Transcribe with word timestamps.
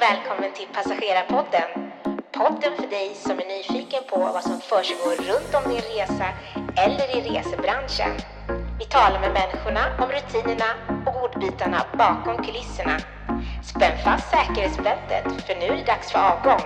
välkommen 0.00 0.52
till 0.52 0.68
Passagerarpodden. 0.74 1.68
Podden 2.32 2.72
för 2.76 2.86
dig 2.86 3.14
som 3.14 3.38
är 3.40 3.44
nyfiken 3.44 4.02
på 4.10 4.18
vad 4.18 4.42
som 4.42 4.60
försiggår 4.60 5.16
runt 5.30 5.54
om 5.54 5.72
din 5.72 5.82
resa 5.82 6.28
eller 6.76 7.16
i 7.16 7.20
resebranschen. 7.30 8.12
Vi 8.78 8.84
talar 8.84 9.20
med 9.20 9.32
människorna 9.32 9.80
om 9.98 10.08
rutinerna 10.16 10.70
och 11.06 11.14
godbitarna 11.20 11.86
bakom 11.98 12.44
kulisserna. 12.44 12.96
Spänn 13.62 13.98
fast 14.04 14.30
säkerhetsbältet 14.30 15.24
för 15.46 15.54
nu 15.54 15.66
är 15.66 15.76
det 15.76 15.84
dags 15.84 16.12
för 16.12 16.18
avgång. 16.18 16.64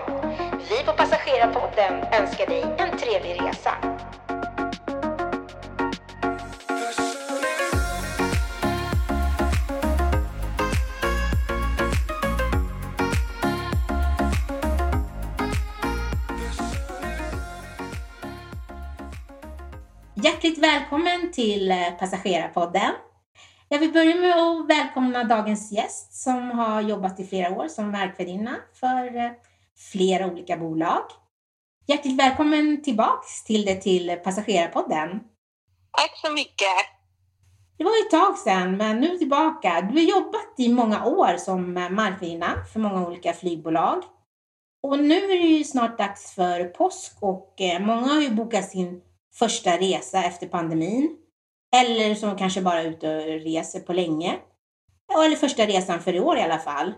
Vi 0.70 0.84
på 0.86 0.92
Passagerarpodden 0.92 1.92
önskar 2.20 2.46
dig 2.46 2.62
en 2.78 2.98
trevlig 2.98 3.42
resa. 3.42 3.93
Hjärtligt 20.24 20.58
välkommen 20.58 21.32
till 21.32 21.70
eh, 21.70 21.90
Passagerarpodden. 21.98 22.92
Jag 23.68 23.78
vill 23.78 23.92
börja 23.92 24.16
med 24.16 24.36
att 24.38 24.68
välkomna 24.68 25.24
dagens 25.24 25.72
gäst 25.72 26.22
som 26.22 26.50
har 26.50 26.80
jobbat 26.80 27.20
i 27.20 27.26
flera 27.26 27.50
år 27.50 27.68
som 27.68 27.90
markvärdinna 27.90 28.56
för 28.74 29.16
eh, 29.16 29.30
flera 29.92 30.26
olika 30.26 30.56
bolag. 30.56 31.02
Hjärtligt 31.86 32.18
välkommen 32.18 32.82
tillbaks 32.82 33.44
till 33.44 33.64
det 33.64 33.74
till 33.74 34.16
Passagerarpodden. 34.24 35.08
Tack 35.98 36.18
så 36.26 36.32
mycket. 36.32 36.78
Det 37.78 37.84
var 37.84 37.92
ett 38.06 38.10
tag 38.10 38.38
sedan, 38.38 38.76
men 38.76 39.00
nu 39.00 39.06
är 39.06 39.12
du 39.12 39.18
tillbaka. 39.18 39.80
Du 39.80 39.94
har 39.94 40.20
jobbat 40.20 40.54
i 40.58 40.68
många 40.68 41.04
år 41.04 41.36
som 41.36 41.76
eh, 41.76 41.90
markvärdinna 41.90 42.64
för 42.72 42.80
många 42.80 43.06
olika 43.06 43.32
flygbolag. 43.32 44.02
Och 44.82 44.98
nu 44.98 45.16
är 45.16 45.42
det 45.42 45.48
ju 45.48 45.64
snart 45.64 45.98
dags 45.98 46.34
för 46.34 46.64
påsk 46.64 47.16
och 47.20 47.54
många 47.80 48.06
har 48.06 48.20
ju 48.20 48.30
bokat 48.30 48.70
sin 48.70 49.00
första 49.38 49.76
resa 49.76 50.24
efter 50.24 50.46
pandemin. 50.46 51.16
Eller 51.76 52.14
som 52.14 52.38
kanske 52.38 52.60
bara 52.60 52.82
är 52.82 52.86
ute 52.86 53.16
och 53.16 53.24
reser 53.24 53.80
på 53.80 53.92
länge. 53.92 54.38
Eller 55.24 55.36
första 55.36 55.66
resan 55.66 56.02
för 56.02 56.14
i 56.14 56.20
år 56.20 56.38
i 56.38 56.42
alla 56.42 56.58
fall. 56.58 56.92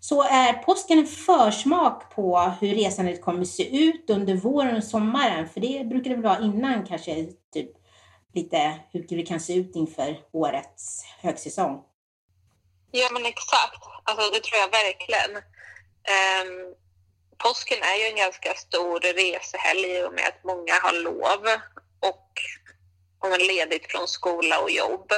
Så 0.00 0.22
är 0.22 0.52
påsken 0.52 0.98
en 0.98 1.06
försmak 1.06 2.14
på 2.14 2.38
hur 2.60 2.74
resandet 2.74 3.22
kommer 3.22 3.44
se 3.44 3.76
ut 3.76 4.10
under 4.10 4.34
våren 4.34 4.76
och 4.76 4.84
sommaren. 4.84 5.48
För 5.48 5.60
det 5.60 5.86
brukar 5.86 6.10
det 6.10 6.16
väl 6.16 6.24
vara 6.24 6.40
innan 6.40 6.86
kanske 6.86 7.26
typ 7.52 7.70
lite 8.34 8.80
hur 8.92 9.16
det 9.16 9.22
kan 9.22 9.40
se 9.40 9.54
ut 9.54 9.76
inför 9.76 10.20
årets 10.32 11.04
högsäsong. 11.18 11.82
Ja 12.90 13.08
men 13.12 13.26
exakt, 13.26 13.82
alltså 14.04 14.30
det 14.30 14.40
tror 14.40 14.58
jag 14.60 14.70
verkligen. 14.70 15.36
Um, 15.36 16.74
påsken 17.44 17.78
är 17.82 17.96
ju 18.00 18.04
en 18.10 18.16
ganska 18.24 18.54
stor 18.54 19.00
resehelg 19.00 19.86
i 19.96 20.02
och 20.06 20.12
med 20.12 20.26
att 20.28 20.44
många 20.44 20.74
har 20.82 20.92
lov 20.92 21.42
och 22.00 22.26
om 23.24 23.32
ledigt 23.38 23.92
från 23.92 24.08
skola 24.08 24.60
och 24.60 24.70
jobb. 24.70 25.08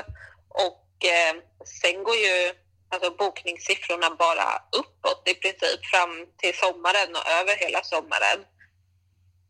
Och 0.48 1.04
eh, 1.04 1.34
sen 1.80 2.04
går 2.04 2.16
ju 2.16 2.54
alltså, 2.92 3.10
bokningssiffrorna 3.10 4.10
bara 4.18 4.48
uppåt 4.80 5.22
i 5.32 5.34
princip 5.34 5.80
fram 5.92 6.12
till 6.40 6.54
sommaren 6.54 7.10
och 7.18 7.26
över 7.38 7.54
hela 7.64 7.82
sommaren. 7.82 8.38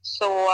Så 0.03 0.48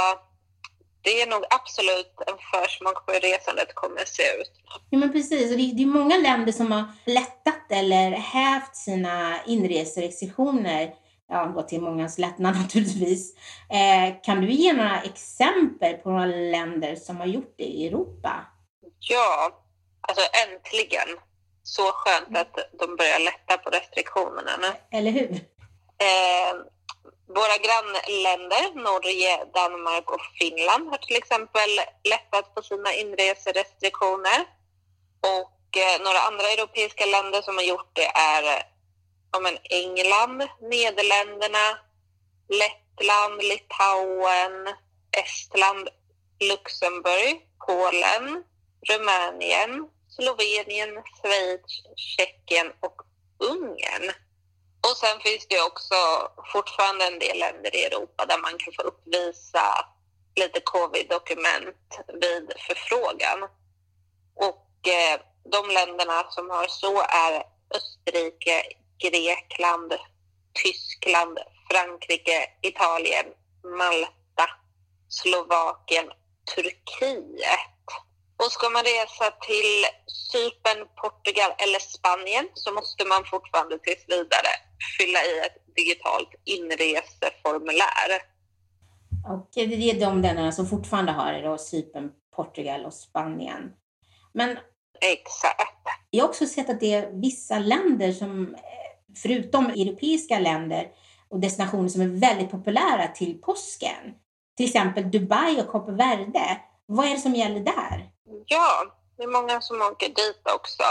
det 1.03 1.23
är 1.23 1.27
nog 1.27 1.45
absolut 1.51 2.15
en 2.27 2.39
försmak 2.53 3.07
på 3.07 3.13
hur 3.13 3.21
resandet 3.21 3.75
kommer 3.75 4.01
att 4.01 4.09
se 4.09 4.23
ut. 4.23 4.53
Ja 4.91 4.99
men 4.99 5.13
precis, 5.13 5.51
och 5.53 5.59
det, 5.59 5.73
det 5.77 5.83
är 5.83 5.87
många 5.87 6.17
länder 6.17 6.53
som 6.53 6.73
har 6.73 6.85
lättat 7.07 7.65
eller 7.71 8.11
hävt 8.11 8.77
sina 8.77 9.45
inreserestriktioner 9.47 10.95
ja, 11.29 11.45
gå 11.45 11.63
till 11.63 11.81
mångas 11.81 12.19
lättnad 12.19 12.57
naturligtvis. 12.63 13.35
Eh, 13.71 14.15
kan 14.23 14.41
du 14.41 14.53
ge 14.53 14.73
några 14.73 15.03
exempel 15.03 15.95
på 15.95 16.11
några 16.11 16.27
länder 16.27 16.97
som 16.97 17.17
har 17.17 17.27
gjort 17.27 17.55
det 17.59 17.65
i 17.65 17.87
Europa? 17.87 18.47
Ja, 18.99 19.51
alltså 20.01 20.25
äntligen. 20.47 21.09
Så 21.63 21.83
skönt 21.83 22.37
att 22.39 22.55
de 22.79 22.97
börjar 22.97 23.19
lätta 23.19 23.59
på 23.59 23.71
restriktionerna 23.71 24.57
nu. 24.61 24.99
Eller 24.99 25.11
hur? 25.11 25.31
Eh, 26.07 26.53
våra 27.39 27.57
grannländer, 27.67 28.65
Norge, 28.89 29.45
Danmark 29.55 30.11
och 30.11 30.25
Finland 30.39 30.89
har 30.91 30.99
till 30.99 31.17
exempel 31.17 31.71
lättat 32.13 32.55
på 32.55 32.63
sina 32.63 32.93
inreserestriktioner. 32.93 34.41
Och 35.37 35.77
eh, 35.85 36.03
några 36.05 36.21
andra 36.29 36.47
europeiska 36.57 37.05
länder 37.07 37.43
som 37.43 37.57
har 37.57 37.65
gjort 37.65 37.91
det 37.93 38.11
är 38.37 38.45
ja, 39.33 39.41
men 39.41 39.59
England, 39.63 40.49
Nederländerna, 40.61 41.79
Lettland, 42.49 43.43
Litauen, 43.43 44.75
Estland, 45.13 45.89
Luxemburg, 46.41 47.47
Polen, 47.67 48.45
Rumänien, 48.89 49.89
Slovenien, 50.09 51.03
Schweiz, 51.17 51.83
Tjeckien 51.97 52.73
och 52.81 53.03
Ungern. 53.39 54.13
Och 54.81 54.97
sen 54.97 55.21
finns 55.21 55.47
det 55.49 55.61
också 55.63 55.95
fortfarande 56.53 57.07
en 57.07 57.19
del 57.19 57.39
länder 57.39 57.77
i 57.77 57.85
Europa 57.85 58.27
där 58.27 58.39
man 58.39 58.59
kan 58.59 58.73
få 58.73 58.83
uppvisa 58.83 59.65
lite 60.37 60.61
covid-dokument 60.61 61.99
vid 62.21 62.53
förfrågan. 62.67 63.43
Och 64.35 64.89
eh, 64.89 65.21
de 65.53 65.71
länderna 65.71 66.31
som 66.31 66.51
har 66.51 66.67
så 66.67 67.01
är 67.01 67.43
Österrike, 67.75 68.63
Grekland, 69.03 69.93
Tyskland, 70.63 71.39
Frankrike, 71.71 72.39
Italien, 72.63 73.27
Malta, 73.79 74.47
Slovakien, 75.09 76.07
Turkiet. 76.55 77.87
Och 78.43 78.53
ska 78.53 78.71
man 78.71 78.83
resa 78.83 79.27
till 79.49 79.73
Cypern, 80.31 80.81
Portugal 81.03 81.53
eller 81.65 81.79
Spanien 81.79 82.47
så 82.55 82.75
måste 82.75 83.05
man 83.05 83.25
fortfarande 83.25 83.79
tills 83.79 84.05
vidare 84.09 84.53
fylla 84.99 85.21
i 85.31 85.39
ett 85.47 85.59
digitalt 85.77 86.31
inreseformulär. 86.45 88.11
Och 89.31 89.49
det 89.55 89.61
är 89.91 90.01
de 90.01 90.23
länderna 90.23 90.53
som 90.53 90.67
fortfarande 90.67 91.13
har 91.13 91.33
det 91.33 91.43
då, 91.43 91.59
Cypern, 91.59 92.11
Portugal 92.37 92.85
och 92.85 92.95
Spanien. 92.95 93.73
Men 94.33 94.59
Exakt. 95.01 95.87
Jag 96.11 96.25
har 96.25 96.29
också 96.29 96.47
sett 96.47 96.71
att 96.71 96.81
det 96.81 96.95
är 96.95 97.11
vissa 97.13 97.59
länder 97.59 98.13
som 98.13 98.57
förutom 99.17 99.67
europeiska 99.67 100.39
länder 100.39 100.89
och 101.29 101.41
destinationer 101.41 101.89
som 101.89 102.01
är 102.01 102.21
väldigt 102.21 102.51
populära 102.51 103.09
till 103.09 103.41
påsken. 103.41 104.15
Till 104.57 104.67
exempel 104.67 105.11
Dubai 105.11 105.61
och 105.61 105.71
Kap 105.73 105.89
Verde. 105.89 106.61
Vad 106.87 107.07
är 107.07 107.11
det 107.11 107.21
som 107.21 107.35
gäller 107.35 107.61
där? 107.61 108.11
Ja, 108.47 108.85
det 109.17 109.23
är 109.23 109.29
många 109.29 109.61
som 109.61 109.83
åker 109.83 110.09
dit 110.09 110.43
också. 110.57 110.85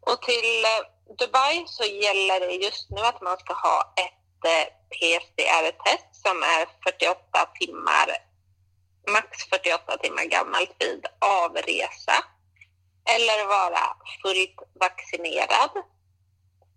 Och 0.00 0.22
till 0.22 0.64
eh, 0.72 1.14
Dubai 1.18 1.64
så 1.66 1.84
gäller 1.84 2.40
det 2.40 2.52
just 2.52 2.90
nu 2.90 3.00
att 3.00 3.22
man 3.22 3.36
ska 3.38 3.52
ha 3.52 3.94
ett 3.96 4.44
eh, 4.52 4.66
PCR-test 4.94 6.10
som 6.24 6.36
är 6.42 6.62
48 6.84 7.18
timmar, 7.60 8.08
max 9.12 9.44
48 9.44 9.96
timmar 10.02 10.24
gammalt 10.24 10.74
vid 10.78 11.06
avresa. 11.18 12.16
Eller 13.14 13.46
vara 13.56 13.84
fullt 14.22 14.58
vaccinerad 14.80 15.70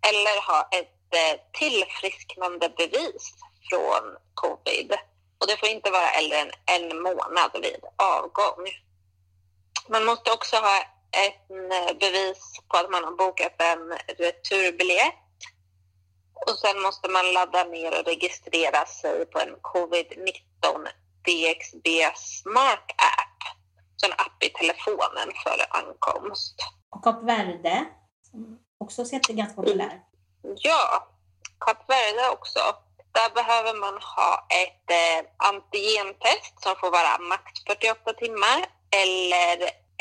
eller 0.08 0.36
ha 0.50 0.68
ett 0.78 1.14
eh, 1.20 1.40
tillfrisknande 1.52 2.68
bevis 2.68 3.34
från 3.70 4.04
covid. 4.34 4.94
Och 5.38 5.46
det 5.46 5.56
får 5.56 5.68
inte 5.68 5.90
vara 5.90 6.10
äldre 6.10 6.38
än 6.38 6.50
en 6.66 7.02
månad 7.02 7.50
vid 7.62 7.84
avgång. 7.96 8.64
Man 9.88 10.04
måste 10.04 10.32
också 10.32 10.56
ha 10.56 10.76
ett 11.26 11.50
eh, 11.50 11.98
bevis 11.98 12.60
på 12.68 12.76
att 12.76 12.90
man 12.90 13.04
har 13.04 13.12
bokat 13.12 13.54
en 13.58 13.98
returbiljett. 14.18 15.14
Och 16.46 16.58
sen 16.58 16.82
måste 16.82 17.08
man 17.08 17.32
ladda 17.32 17.64
ner 17.64 17.98
och 17.98 18.06
registrera 18.06 18.86
sig 18.86 19.26
på 19.26 19.38
en 19.40 19.56
covid-19 19.56 20.88
DXB 21.24 21.88
Smart 22.16 22.90
App. 22.96 23.38
Så 23.96 24.06
en 24.06 24.12
app 24.12 24.44
i 24.44 24.48
telefonen 24.48 25.28
före 25.44 25.64
ankomst. 25.70 26.56
Och 26.90 27.04
Kap 27.04 27.22
Verde, 27.22 27.86
också 28.82 29.04
sett 29.04 29.28
är 29.30 29.34
ganska 29.34 29.62
populär. 29.62 30.00
Mm. 30.44 30.56
Ja, 30.56 31.08
Kap 31.64 31.90
Verde 31.90 32.28
också. 32.36 32.60
Där 33.12 33.30
behöver 33.34 33.74
man 33.74 33.94
ha 34.16 34.46
ett 34.62 34.86
eh, 35.00 35.20
antigentest 35.36 36.54
som 36.64 36.74
får 36.80 36.90
vara 36.90 37.18
max 37.18 37.44
48 37.66 38.12
timmar 38.12 38.58
eller 39.02 39.56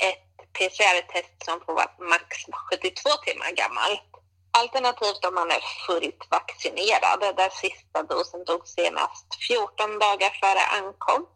ett 0.09 0.31
PCR-test 0.53 1.37
som 1.45 1.61
får 1.65 1.73
vara 1.73 1.91
max 1.99 2.27
72 2.69 3.09
timmar 3.25 3.51
gammalt. 3.61 4.09
Alternativt 4.51 5.25
om 5.25 5.35
man 5.35 5.51
är 5.51 5.63
fullt 5.87 6.27
vaccinerad, 6.29 7.19
där 7.39 7.49
sista 7.49 8.03
dosen 8.03 8.45
togs 8.45 8.69
senast 8.71 9.27
14 9.47 9.99
dagar 9.99 10.31
före 10.41 10.63
ankomst. 10.79 11.31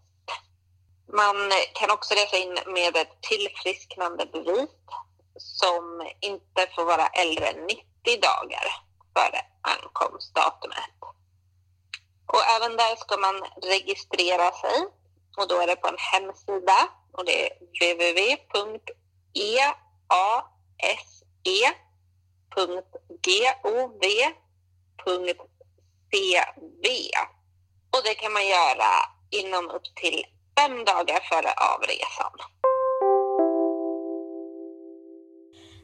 Man 1.13 1.51
kan 1.73 1.91
också 1.91 2.13
resa 2.13 2.37
in 2.37 2.57
med 2.73 2.95
ett 2.97 3.21
tillfrisknande 3.21 4.25
bevis 4.25 4.69
som 5.37 6.09
inte 6.21 6.67
får 6.75 6.85
vara 6.85 7.07
äldre 7.07 7.47
än 7.47 7.65
90 7.65 7.85
dagar 8.21 8.65
före 9.13 9.41
ankomstdatumet. 9.61 10.95
Även 12.57 12.77
där 12.77 12.95
ska 12.95 13.17
man 13.17 13.43
registrera 13.61 14.51
sig 14.51 14.87
och 15.37 15.47
då 15.47 15.55
är 15.59 15.67
det 15.67 15.75
på 15.75 15.87
en 15.87 15.97
hemsida 15.97 16.89
och 17.11 17.25
det 17.25 17.45
är 17.45 17.49
www.ease.gov.cv 17.55 18.45
och 27.91 28.03
det 28.03 28.15
kan 28.15 28.33
man 28.33 28.47
göra 28.47 28.91
inom 29.29 29.69
upp 29.69 29.95
till 29.95 30.25
fem 30.57 30.85
dagar 30.85 31.19
före 31.19 31.53
avresan. 31.53 32.31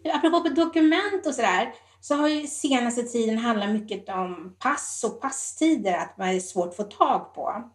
Apropå 0.05 0.49
dokument 0.49 1.25
och 1.25 1.35
sådär, 1.35 1.73
så 2.01 2.15
har 2.15 2.27
ju 2.27 2.47
senaste 2.47 3.03
tiden 3.03 3.37
handlat 3.37 3.69
mycket 3.69 4.09
om 4.09 4.55
pass 4.59 5.03
och 5.03 5.21
passtider, 5.21 5.97
att 5.97 6.17
man 6.17 6.29
är 6.29 6.39
svårt 6.39 6.69
att 6.69 6.75
få 6.75 6.83
tag 6.83 7.33
på. 7.33 7.71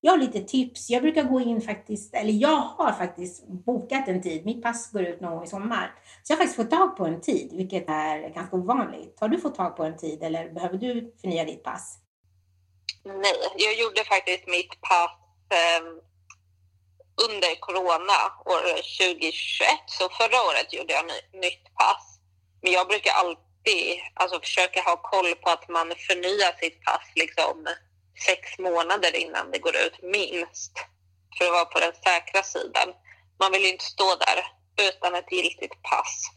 Jag 0.00 0.12
har 0.12 0.18
lite 0.18 0.40
tips. 0.40 0.90
Jag 0.90 1.02
brukar 1.02 1.22
gå 1.22 1.40
in 1.40 1.60
faktiskt, 1.60 2.14
eller 2.14 2.32
jag 2.32 2.56
har 2.56 2.92
faktiskt 2.92 3.48
bokat 3.48 4.08
en 4.08 4.22
tid. 4.22 4.46
Mitt 4.46 4.62
pass 4.62 4.92
går 4.92 5.02
ut 5.02 5.20
någon 5.20 5.34
gång 5.34 5.44
i 5.44 5.46
sommar. 5.46 5.94
Så 6.22 6.32
jag 6.32 6.36
har 6.36 6.42
faktiskt 6.44 6.56
fått 6.56 6.70
tag 6.70 6.96
på 6.96 7.04
en 7.04 7.20
tid, 7.20 7.52
vilket 7.52 7.88
är 7.88 8.28
ganska 8.28 8.56
ovanligt. 8.56 9.20
Har 9.20 9.28
du 9.28 9.38
fått 9.40 9.54
tag 9.54 9.76
på 9.76 9.84
en 9.84 9.96
tid 9.96 10.22
eller 10.22 10.50
behöver 10.50 10.78
du 10.78 11.14
förnya 11.20 11.44
ditt 11.44 11.62
pass? 11.62 11.98
Nej, 13.04 13.32
jag 13.56 13.74
gjorde 13.74 14.04
faktiskt 14.04 14.46
mitt 14.46 14.80
pass 14.80 15.10
ehm, 15.58 16.00
under 17.26 17.52
corona 17.66 18.18
år 18.54 18.62
2021. 18.98 19.68
Så 19.86 20.04
förra 20.18 20.38
året 20.48 20.68
gjorde 20.76 20.92
jag 20.92 21.06
ny, 21.06 21.40
nytt 21.44 21.64
pass. 21.78 22.04
Men 22.62 22.72
jag 22.72 22.88
brukar 22.88 23.12
alltid 23.22 23.86
alltså, 24.14 24.40
försöka 24.40 24.80
ha 24.82 24.96
koll 24.96 25.34
på 25.42 25.50
att 25.50 25.68
man 25.68 25.88
förnyar 26.08 26.52
sitt 26.62 26.78
pass 26.84 27.06
liksom 27.14 27.56
sex 28.26 28.58
månader 28.58 29.16
innan 29.24 29.50
det 29.50 29.58
går 29.58 29.76
ut, 29.86 29.96
minst. 30.02 30.72
För 31.38 31.44
att 31.44 31.52
vara 31.52 31.64
på 31.64 31.78
den 31.80 31.92
säkra 32.04 32.42
sidan. 32.42 32.88
Man 33.40 33.52
vill 33.52 33.62
ju 33.62 33.68
inte 33.68 33.84
stå 33.84 34.08
där 34.26 34.38
utan 34.88 35.14
ett 35.14 35.32
giltigt 35.32 35.82
pass. 35.82 36.30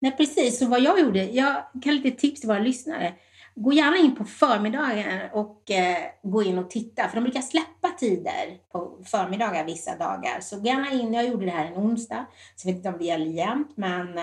Nej, 0.00 0.16
precis. 0.16 0.58
Så 0.58 0.66
vad 0.66 0.80
jag 0.80 1.00
gjorde, 1.00 1.24
jag 1.24 1.54
kan 1.84 1.96
lite 1.96 2.20
tips 2.20 2.40
till 2.40 2.48
våra 2.48 2.58
lyssnare. 2.58 3.14
Gå 3.60 3.72
gärna 3.72 3.96
in 3.96 4.16
på 4.16 4.24
förmiddagen 4.24 5.30
och 5.32 5.70
eh, 5.70 6.10
gå 6.22 6.42
in 6.42 6.58
och 6.58 6.70
titta, 6.70 7.08
för 7.08 7.14
de 7.14 7.20
brukar 7.20 7.40
släppa 7.40 7.88
tider 7.98 8.58
på 8.72 8.98
förmiddagar 9.04 9.64
vissa 9.64 9.96
dagar. 9.96 10.40
Så 10.40 10.56
gå 10.56 10.66
gärna 10.66 10.90
in, 10.90 11.14
jag 11.14 11.28
gjorde 11.28 11.44
det 11.44 11.50
här 11.50 11.66
en 11.66 11.76
onsdag, 11.76 12.26
så 12.56 12.68
jag 12.68 12.72
vet 12.72 12.78
inte 12.78 12.88
om 12.88 12.98
det 12.98 13.04
gäller 13.04 13.26
jämt, 13.26 13.76
men 13.76 14.20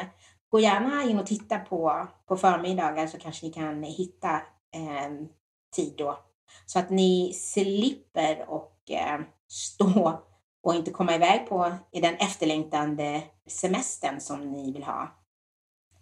gå 0.50 0.60
gärna 0.60 1.04
in 1.04 1.20
och 1.20 1.26
titta 1.26 1.60
på, 1.60 2.08
på 2.28 2.38
förmiddagar 2.38 3.08
så 3.08 3.18
kanske 3.18 3.46
ni 3.46 3.54
kan 3.54 3.84
hitta 3.84 4.42
en 4.72 5.28
tid 5.76 5.94
då 5.98 6.20
så 6.66 6.80
att 6.80 6.90
ni 6.90 7.34
slipper 7.34 8.50
och 8.50 8.92
eh, 8.92 9.20
stå 9.48 10.20
och 10.64 10.76
inte 10.76 10.92
komma 10.92 11.16
iväg 11.16 11.50
på 11.50 11.74
i 11.92 12.02
den 12.02 12.16
efterlängtande 12.16 13.24
semestern 13.48 14.20
som 14.20 14.52
ni 14.52 14.72
vill 14.72 14.84
ha. 14.84 15.08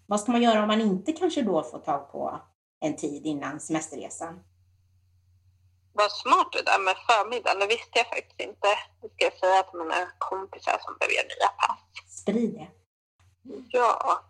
Vad 0.06 0.20
ska 0.20 0.32
man 0.32 0.42
göra 0.42 0.62
om 0.62 0.68
man 0.68 0.82
inte 0.82 1.12
kanske 1.12 1.42
då 1.42 1.64
får 1.64 1.80
tag 1.80 2.12
på 2.12 2.42
en 2.84 2.96
tid 2.96 3.26
innan 3.26 3.60
semesterresan? 3.60 4.44
Vad 5.94 6.12
smart 6.12 6.48
det 6.52 6.62
där 6.62 6.80
med 6.80 6.96
förmiddagen, 7.08 7.60
det 7.60 7.68
visste 7.68 8.00
jag 8.00 8.08
faktiskt 8.08 8.40
inte. 8.40 8.68
Det 9.02 9.08
ska 9.14 9.26
jag 9.26 9.40
säga 9.40 9.64
till 9.64 9.80
mina 9.80 10.12
kompisar 10.18 10.78
som 10.82 10.98
behöver 10.98 11.16
göra 11.16 11.28
nya 11.28 11.52
pass. 11.62 11.80
Sprid 12.22 12.54
det. 12.54 12.68
Ja. 13.70 14.24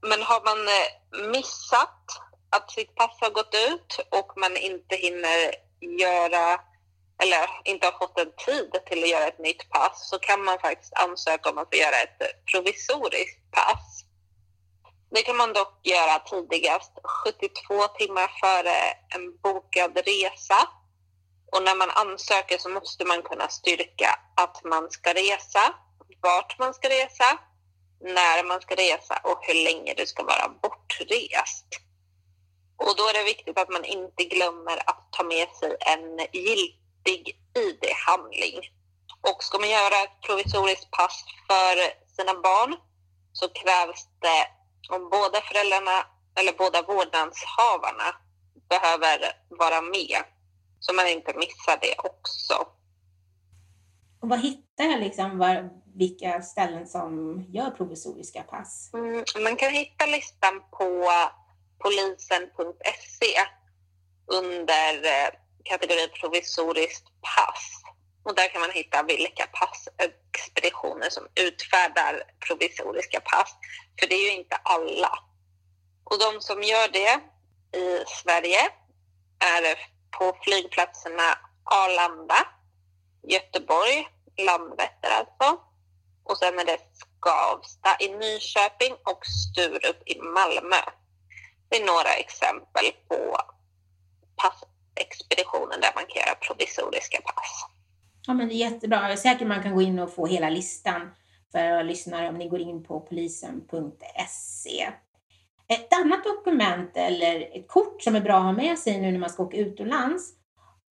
Men 0.00 0.22
har 0.22 0.40
man 0.44 0.60
eh, 0.78 1.30
missat 1.36 2.04
att 2.50 2.70
sitt 2.70 2.94
pass 2.94 3.16
har 3.20 3.30
gått 3.30 3.54
ut 3.68 4.06
och 4.10 4.32
man 4.36 4.56
inte 4.56 4.96
hinner 4.96 5.54
göra 6.00 6.60
eller 7.22 7.48
inte 7.64 7.86
har 7.86 7.98
fått 7.98 8.18
en 8.18 8.32
tid 8.46 8.70
till 8.86 9.02
att 9.02 9.08
göra 9.08 9.26
ett 9.26 9.38
nytt 9.38 9.70
pass 9.70 10.08
så 10.10 10.18
kan 10.18 10.44
man 10.44 10.58
faktiskt 10.58 10.94
ansöka 10.94 11.50
om 11.50 11.58
att 11.58 11.68
få 11.68 11.76
göra 11.76 11.96
ett 11.96 12.20
provisoriskt 12.52 13.50
pass. 13.50 14.04
Det 15.10 15.22
kan 15.22 15.36
man 15.36 15.52
dock 15.52 15.80
göra 15.82 16.18
tidigast 16.18 16.92
72 17.24 17.88
timmar 17.98 18.28
före 18.40 18.76
en 19.14 19.40
bokad 19.42 19.96
resa. 19.96 20.68
Och 21.52 21.62
när 21.62 21.76
man 21.76 21.90
ansöker 21.90 22.58
så 22.58 22.68
måste 22.68 23.04
man 23.04 23.22
kunna 23.22 23.48
styrka 23.48 24.18
att 24.36 24.64
man 24.64 24.90
ska 24.90 25.14
resa, 25.14 25.74
vart 26.22 26.58
man 26.58 26.74
ska 26.74 26.88
resa, 26.88 27.38
när 28.00 28.44
man 28.44 28.60
ska 28.60 28.74
resa 28.74 29.20
och 29.24 29.38
hur 29.46 29.64
länge 29.64 29.94
du 29.94 30.06
ska 30.06 30.22
vara 30.22 30.48
bortrest. 30.62 31.66
Och 32.76 32.96
då 32.96 33.08
är 33.08 33.12
det 33.12 33.24
viktigt 33.24 33.58
att 33.58 33.68
man 33.68 33.84
inte 33.84 34.24
glömmer 34.24 34.90
att 34.90 35.08
ta 35.12 35.22
med 35.24 35.48
sig 35.48 35.76
en 35.80 36.18
giltig 36.32 37.40
ID-handling. 37.56 38.60
Och 39.30 39.42
ska 39.44 39.58
man 39.58 39.70
göra 39.70 40.02
ett 40.02 40.20
provisoriskt 40.26 40.90
pass 40.90 41.24
för 41.46 41.74
sina 42.16 42.34
barn 42.34 42.76
så 43.32 43.48
krävs 43.48 44.08
det 44.20 44.57
om 44.88 45.08
båda 45.10 45.40
föräldrarna 45.40 46.06
eller 46.40 46.52
båda 46.52 46.82
vårdnadshavarna 46.82 48.08
behöver 48.68 49.18
vara 49.48 49.80
med 49.80 50.22
så 50.80 50.94
man 50.94 51.08
inte 51.08 51.34
missar 51.34 51.78
det 51.80 51.94
också. 51.98 52.54
Och 54.20 54.28
vad 54.28 54.40
hittar 54.40 54.84
jag 54.84 55.00
liksom 55.00 55.38
var, 55.38 55.70
vilka 55.94 56.42
ställen 56.42 56.86
som 56.86 57.44
gör 57.48 57.70
provisoriska 57.70 58.42
pass? 58.42 58.90
Mm, 58.94 59.24
man 59.42 59.56
kan 59.56 59.70
hitta 59.72 60.06
listan 60.06 60.62
på 60.70 61.10
polisen.se 61.78 63.34
under 64.26 64.94
eh, 64.94 65.30
kategorin 65.64 66.08
provisoriskt 66.20 67.06
pass. 67.20 67.77
Och 68.28 68.34
där 68.34 68.48
kan 68.48 68.60
man 68.60 68.70
hitta 68.70 69.02
vilka 69.02 69.46
passexpeditioner 69.46 71.10
som 71.10 71.28
utfärdar 71.34 72.22
provisoriska 72.46 73.20
pass. 73.20 73.54
För 74.00 74.06
det 74.06 74.14
är 74.14 74.24
ju 74.30 74.32
inte 74.32 74.56
alla. 74.56 75.18
Och 76.04 76.18
de 76.18 76.40
som 76.40 76.62
gör 76.62 76.88
det 76.88 77.20
i 77.78 78.04
Sverige 78.06 78.60
är 79.38 79.78
på 80.18 80.36
flygplatserna 80.44 81.38
Arlanda, 81.64 82.46
Göteborg, 83.22 84.08
Landvetter 84.38 85.10
alltså. 85.10 85.60
Och 86.24 86.38
sen 86.38 86.58
är 86.58 86.64
det 86.64 86.80
Skavsta 86.92 87.96
i 88.00 88.08
Nyköping 88.08 88.94
och 89.04 89.26
Sturup 89.26 90.02
i 90.06 90.18
Malmö. 90.20 90.82
Det 91.68 91.76
är 91.82 91.86
några 91.86 92.12
exempel 92.14 92.92
på 93.08 93.40
passexpeditioner 94.36 95.78
där 95.80 95.92
man 95.94 96.06
kan 96.06 96.22
göra 96.22 96.34
provisoriska 96.34 97.20
pass. 97.20 97.77
Ja, 98.28 98.34
men 98.34 98.48
det 98.48 98.54
är 98.54 98.70
jättebra. 98.70 99.16
Säkert 99.16 99.48
man 99.48 99.62
kan 99.62 99.74
gå 99.74 99.82
in 99.82 99.98
och 99.98 100.14
få 100.14 100.26
hela 100.26 100.50
listan 100.50 101.10
för 101.52 101.82
lyssnare 101.82 102.28
om 102.28 102.34
ni 102.34 102.48
går 102.48 102.60
in 102.60 102.84
på 102.84 103.00
polisen.se. 103.00 104.88
Ett 105.68 105.92
annat 105.92 106.24
dokument 106.24 106.90
eller 106.94 107.56
ett 107.58 107.68
kort 107.68 108.02
som 108.02 108.16
är 108.16 108.20
bra 108.20 108.36
att 108.36 108.42
ha 108.42 108.52
med 108.52 108.78
sig 108.78 109.00
nu 109.00 109.12
när 109.12 109.18
man 109.18 109.30
ska 109.30 109.42
åka 109.42 109.56
utomlands 109.56 110.32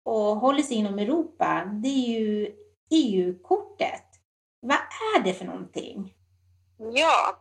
och 0.03 0.35
håller 0.35 0.63
sig 0.63 0.77
inom 0.77 0.99
Europa, 0.99 1.65
det 1.83 1.87
är 1.87 2.19
ju 2.19 2.55
EU-kortet. 2.91 4.05
Vad 4.59 4.77
är 5.15 5.23
det 5.23 5.33
för 5.33 5.45
någonting? 5.45 6.13
Ja, 6.77 7.39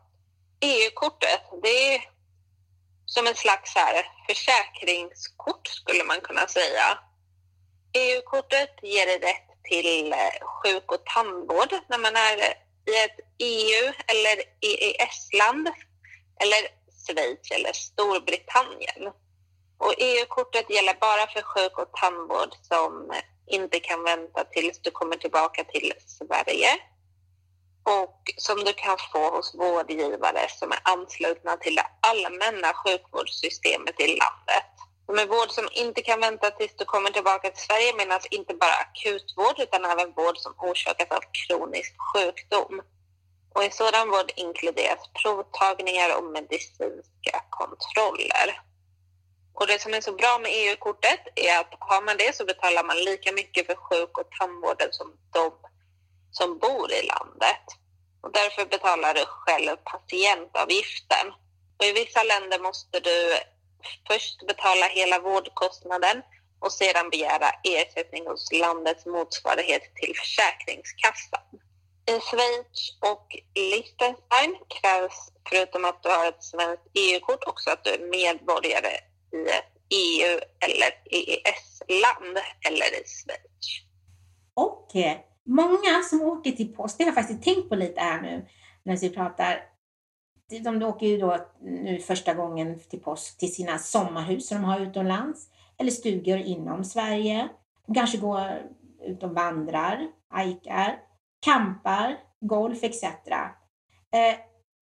EU-kortet, 0.60 1.40
det 1.62 1.94
är 1.94 2.00
som 3.04 3.26
en 3.26 3.34
slags 3.34 3.74
här 3.74 4.04
försäkringskort 4.28 5.66
skulle 5.66 6.04
man 6.04 6.20
kunna 6.20 6.46
säga. 6.46 6.98
EU-kortet 7.92 8.70
ger 8.82 9.06
dig 9.06 9.18
rätt 9.18 9.45
till 9.68 10.12
eh, 10.12 10.46
sjuk 10.62 10.92
och 10.92 11.04
tandvård 11.04 11.73
när 11.88 11.99
man 11.99 12.16
är 12.16 12.37
i 12.90 13.04
ett 13.04 13.18
EU 13.38 13.92
eller 14.06 14.37
EES-land 14.61 15.68
eller 16.42 16.61
Schweiz 17.06 17.50
eller 17.50 17.73
Storbritannien. 17.73 19.12
Och 19.78 19.94
EU-kortet 19.99 20.70
gäller 20.70 20.94
bara 21.00 21.26
för 21.26 21.42
sjuk 21.42 21.78
och 21.78 21.92
tandvård 21.92 22.52
som 22.62 23.12
inte 23.46 23.80
kan 23.80 24.02
vänta 24.02 24.44
tills 24.44 24.78
du 24.82 24.90
kommer 24.90 25.16
tillbaka 25.16 25.64
till 25.64 25.92
Sverige 26.06 26.80
och 27.87 28.23
som 28.37 28.64
du 28.64 28.73
kan 28.73 28.96
få 29.12 29.37
hos 29.37 29.54
vårdgivare 29.54 30.49
som 30.49 30.73
är 30.73 30.78
anslutna 30.82 31.56
till 31.56 31.75
det 31.75 31.87
allmänna 32.00 32.73
sjukvårdssystemet 32.75 34.00
i 34.00 34.06
landet. 34.06 34.73
Med 35.08 35.28
vård 35.28 35.50
som 35.50 35.68
inte 35.72 36.02
kan 36.02 36.20
vänta 36.20 36.50
tills 36.50 36.76
du 36.76 36.84
kommer 36.84 37.10
tillbaka 37.10 37.50
till 37.50 37.62
Sverige 37.62 37.96
menas 37.96 38.26
inte 38.26 38.54
bara 38.54 38.72
akutvård 38.72 39.58
utan 39.58 39.84
även 39.84 40.12
vård 40.12 40.38
som 40.38 40.54
orsakas 40.58 41.10
av 41.10 41.22
kronisk 41.38 41.94
sjukdom. 42.12 42.82
Och 43.54 43.64
i 43.64 43.70
sådan 43.70 44.10
vård 44.10 44.32
inkluderas 44.36 45.10
provtagningar 45.22 46.16
och 46.16 46.25
medicinska 46.25 47.44
kontroller. 47.50 48.60
Och 49.54 49.66
det 49.66 49.80
som 49.80 49.94
är 49.94 50.00
så 50.00 50.12
bra 50.12 50.38
med 50.42 50.50
EU-kortet 50.54 51.20
är 51.34 51.60
att 51.60 51.75
har 51.78 52.02
man 52.02 52.16
det 52.16 52.36
så 52.36 52.44
betalar 52.44 52.84
man 52.84 52.96
lika 52.96 53.32
mycket 53.32 53.66
för 53.66 53.75
sjuk 53.75 54.18
och 54.18 54.30
tandvården 54.38 54.88
som 54.90 55.08
de 55.32 55.52
som 56.30 56.58
bor 56.58 56.92
i 56.92 57.02
landet. 57.06 57.66
Och 58.22 58.32
därför 58.32 58.64
betalar 58.66 59.14
du 59.14 59.25
själv 59.26 59.76
patientavgiften. 59.76 61.26
Och 61.78 61.84
I 61.84 61.92
vissa 61.92 62.22
länder 62.22 62.58
måste 62.58 63.00
du 63.00 63.34
först 64.09 64.47
betala 64.47 64.87
hela 64.87 65.21
vårdkostnaden 65.21 66.23
och 66.61 66.73
sedan 66.73 67.11
begära 67.11 67.50
ersättning 67.64 68.26
hos 68.26 68.52
landets 68.52 69.07
motsvarighet 69.07 69.83
till 69.95 70.12
Försäkringskassan. 70.16 71.47
I 72.11 72.21
Schweiz 72.21 72.99
och 73.11 73.26
Liechtenstein 73.55 74.52
krävs 74.69 75.33
förutom 75.49 75.85
att 75.85 76.02
du 76.02 76.09
har 76.09 76.28
ett 76.28 76.45
svenskt 76.45 76.87
EU-kort 76.95 77.45
också 77.47 77.71
att 77.71 77.85
du 77.85 77.90
är 77.90 78.11
medborgare 78.11 78.95
i 79.33 79.49
ett 79.50 79.76
EU 79.90 80.38
eller 80.61 80.90
EES-land 81.11 82.38
eller 82.69 82.87
i 83.00 83.05
Schweiz. 83.07 83.66
Och 84.55 84.88
många 85.47 86.02
som 86.11 86.23
åker 86.23 86.52
till 86.52 86.75
post, 86.75 86.99
det 86.99 87.05
har 87.05 87.09
jag 87.09 87.14
faktiskt 87.14 87.43
tänkt 87.43 87.69
på 87.69 87.75
lite 87.75 88.00
här 88.00 88.23
nu 88.23 88.47
när 88.83 88.97
vi 88.97 89.11
pratar. 89.11 89.75
De 90.48 90.82
åker 90.82 91.06
ju 91.06 91.18
då 91.18 91.46
nu 91.60 91.98
första 91.98 92.34
gången 92.34 92.78
till 92.80 93.00
påsk 93.00 93.38
till 93.38 93.54
sina 93.54 93.78
sommarhus 93.78 94.48
som 94.48 94.56
de 94.56 94.64
har 94.64 94.80
utomlands 94.80 95.48
eller 95.78 95.90
stugor 95.90 96.38
inom 96.38 96.84
Sverige. 96.84 97.48
De 97.86 97.94
kanske 97.94 98.18
går 98.18 98.40
ut 99.02 99.22
och 99.22 99.30
vandrar, 99.30 100.08
hajkar, 100.28 100.98
campar, 101.40 102.18
golf 102.40 102.82
etc. 102.82 103.02
Eh, 103.02 104.36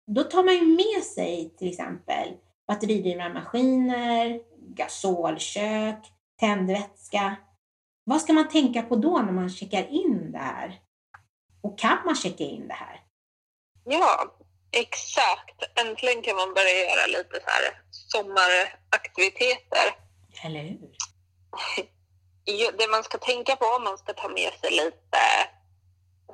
då 0.07 0.23
tar 0.23 0.45
man 0.45 0.55
ju 0.55 0.67
med 0.67 1.03
sig 1.03 1.55
till 1.59 1.69
exempel 1.69 2.29
batteridrivna 2.67 3.29
maskiner, 3.29 4.41
gasolkök, 4.59 6.13
tändvätska. 6.41 7.37
Vad 8.05 8.21
ska 8.21 8.33
man 8.33 8.49
tänka 8.49 8.83
på 8.83 8.97
då 8.97 9.19
när 9.19 9.33
man 9.33 9.51
checkar 9.51 9.87
in 9.89 10.33
det 10.33 10.39
här? 10.39 10.81
Och 11.61 11.79
kan 11.79 11.99
man 12.05 12.15
checka 12.15 12.45
in 12.45 12.69
det 12.69 12.75
här? 12.75 13.01
Ja, 13.85 14.35
exakt. 14.73 15.63
Äntligen 15.75 16.23
kan 16.23 16.37
man 16.37 16.55
börja 16.55 16.91
göra 16.91 17.07
lite 17.07 17.41
så 17.41 17.51
här 17.51 17.83
sommaraktiviteter. 17.91 19.97
Eller 20.45 20.63
hur? 20.63 20.91
Det 22.79 22.89
man 22.91 23.05
ska 23.05 23.19
tänka 23.19 23.57
på 23.57 23.67
om 23.67 23.85
man 23.85 23.99
ska 23.99 24.13
ta 24.13 24.29
med 24.29 24.53
sig 24.61 24.71
lite 24.71 25.49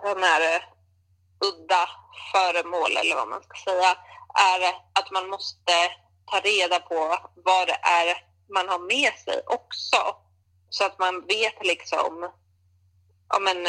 sådana 0.02 0.26
här 0.26 0.64
udda 1.40 1.88
föremål 2.32 2.96
eller 2.96 3.16
vad 3.16 3.28
man 3.28 3.42
ska 3.42 3.70
säga 3.70 3.96
är 4.34 4.74
att 4.92 5.10
man 5.10 5.28
måste 5.28 5.72
ta 6.26 6.40
reda 6.40 6.80
på 6.80 7.16
vad 7.34 7.68
det 7.68 7.78
är 7.82 8.24
man 8.54 8.68
har 8.68 8.78
med 8.78 9.12
sig 9.14 9.42
också. 9.46 10.16
Så 10.70 10.84
att 10.84 10.98
man 10.98 11.26
vet 11.26 11.66
liksom 11.66 12.30
om, 13.36 13.46
en, 13.46 13.66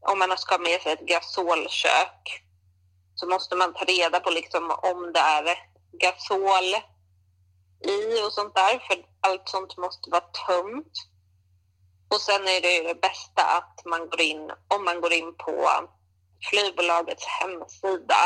om 0.00 0.18
man 0.18 0.38
ska 0.38 0.54
ha 0.54 0.62
med 0.62 0.82
sig 0.82 0.92
ett 0.92 1.00
gasolkök 1.00 2.45
så 3.16 3.26
måste 3.26 3.56
man 3.56 3.74
ta 3.74 3.84
reda 3.84 4.20
på 4.20 4.30
liksom 4.30 4.70
om 4.70 5.12
det 5.12 5.20
är 5.20 5.58
gasol 5.92 6.68
i 7.84 8.22
och 8.26 8.32
sånt 8.32 8.54
där, 8.54 8.78
för 8.78 9.06
allt 9.20 9.48
sånt 9.48 9.76
måste 9.76 10.10
vara 10.10 10.24
tömt. 10.46 10.92
Och 12.08 12.20
sen 12.20 12.48
är 12.48 12.60
det 12.60 12.76
ju 12.76 12.82
det 12.82 13.00
bästa 13.00 13.42
att 13.42 13.84
man 13.84 14.08
går 14.08 14.20
in, 14.20 14.50
om 14.68 14.84
man 14.84 15.00
går 15.00 15.12
in 15.12 15.34
på 15.36 15.70
flygbolagets 16.50 17.26
hemsida 17.26 18.22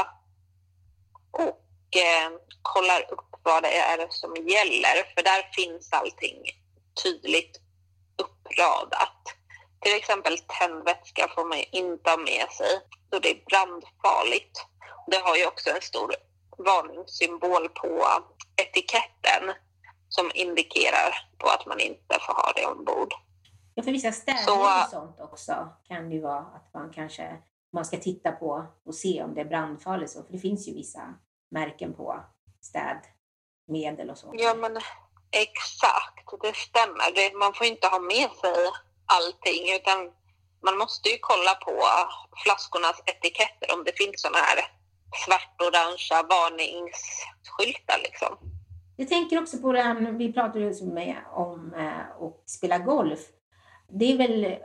och 1.30 1.96
eh, 1.96 2.30
kollar 2.62 3.12
upp 3.12 3.30
vad 3.42 3.62
det 3.62 3.76
är 3.76 4.06
som 4.10 4.36
gäller, 4.36 5.14
för 5.14 5.22
där 5.22 5.50
finns 5.52 5.92
allting 5.92 6.42
tydligt 7.02 7.60
uppradat. 8.22 9.22
Till 9.80 9.96
exempel 9.96 10.38
tändvätska 10.38 11.28
får 11.34 11.44
man 11.44 11.58
inte 11.58 12.10
ha 12.10 12.16
med 12.16 12.48
sig 12.50 12.80
då 13.10 13.18
det 13.18 13.30
är 13.30 13.44
brandfarligt. 13.44 14.66
Det 15.10 15.16
har 15.24 15.36
ju 15.36 15.46
också 15.46 15.70
en 15.70 15.80
stor 15.80 16.14
varningssymbol 16.58 17.68
på 17.68 18.06
etiketten 18.56 19.54
som 20.08 20.30
indikerar 20.34 21.28
på 21.38 21.48
att 21.48 21.66
man 21.66 21.80
inte 21.80 22.18
får 22.20 22.32
ha 22.32 22.52
det 22.56 22.66
ombord. 22.66 23.14
Ja, 23.74 23.82
för 23.82 23.92
vissa 23.92 24.12
städer 24.12 24.82
och 24.84 24.90
sånt 24.90 25.20
också 25.20 25.68
kan 25.88 26.08
det 26.08 26.14
ju 26.14 26.20
vara 26.20 26.38
att 26.38 26.74
man 26.74 26.92
kanske 26.92 27.38
man 27.72 27.84
ska 27.84 27.96
titta 27.96 28.32
på 28.32 28.66
och 28.86 28.94
se 28.94 29.22
om 29.22 29.34
det 29.34 29.40
är 29.40 29.44
brandfarligt. 29.44 30.12
För 30.12 30.24
det 30.28 30.38
finns 30.38 30.68
ju 30.68 30.74
vissa 30.74 31.14
märken 31.50 31.94
på 31.94 32.24
städmedel 32.60 34.10
och 34.10 34.18
så. 34.18 34.30
Ja, 34.32 34.54
men 34.54 34.76
exakt, 35.30 36.42
det 36.42 36.56
stämmer. 36.56 37.14
Det, 37.14 37.34
man 37.34 37.54
får 37.54 37.66
inte 37.66 37.86
ha 37.86 37.98
med 37.98 38.30
sig 38.30 38.70
allting 39.06 39.74
utan 39.74 40.12
man 40.62 40.78
måste 40.78 41.08
ju 41.08 41.18
kolla 41.20 41.54
på 41.54 41.82
flaskornas 42.44 43.02
etiketter 43.06 43.74
om 43.74 43.84
det 43.84 43.96
finns 43.96 44.22
sådana 44.22 44.38
här 44.38 44.79
svart-orangea 45.24 46.22
varningsskyltar 46.22 47.98
liksom. 48.02 48.38
Jag 48.96 49.08
tänker 49.08 49.42
också 49.42 49.58
på 49.58 49.72
det 49.72 49.82
här, 49.82 50.12
vi 50.12 50.32
pratade 50.32 50.60
ju 50.60 50.84
med 50.84 51.16
om 51.32 51.74
eh, 51.74 52.22
att 52.22 52.50
spela 52.50 52.78
golf. 52.78 53.20
Det 53.88 54.12
är 54.12 54.18
väl, 54.18 54.56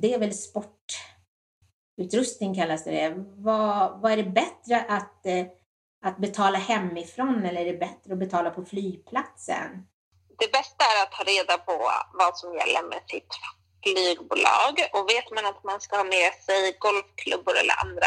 det 0.00 0.14
är 0.14 0.18
väl 0.18 0.34
sportutrustning 0.34 2.54
kallas 2.54 2.84
det. 2.84 3.14
Vad, 3.36 4.00
vad 4.00 4.12
är 4.12 4.16
det 4.16 4.30
bättre 4.30 4.84
att, 4.88 5.26
eh, 5.26 5.46
att 6.04 6.18
betala 6.18 6.58
hemifrån 6.58 7.44
eller 7.44 7.60
är 7.60 7.72
det 7.72 7.78
bättre 7.78 8.12
att 8.12 8.18
betala 8.18 8.50
på 8.50 8.64
flygplatsen? 8.64 9.86
Det 10.38 10.52
bästa 10.52 10.84
är 10.84 11.02
att 11.02 11.12
ta 11.12 11.24
reda 11.24 11.58
på 11.58 11.90
vad 12.12 12.38
som 12.38 12.54
gäller 12.54 12.82
med 12.88 13.02
sitt 13.06 13.34
flygbolag 13.82 14.74
och 14.92 15.10
vet 15.10 15.30
man 15.30 15.46
att 15.46 15.64
man 15.64 15.80
ska 15.80 15.96
ha 15.96 16.04
med 16.04 16.32
sig 16.46 16.76
golfklubbor 16.78 17.58
eller 17.58 17.74
andra 17.84 18.06